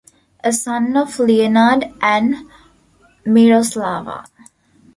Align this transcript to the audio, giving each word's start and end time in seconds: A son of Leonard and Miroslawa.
A 0.43 0.51
son 0.51 0.97
of 0.97 1.19
Leonard 1.19 1.93
and 2.01 2.49
Miroslawa. 3.23 4.25